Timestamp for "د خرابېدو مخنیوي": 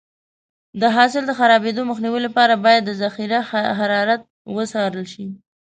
1.27-2.21